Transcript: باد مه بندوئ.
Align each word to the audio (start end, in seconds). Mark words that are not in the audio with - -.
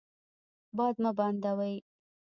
باد 0.77 0.95
مه 1.03 1.11
بندوئ. 1.17 1.75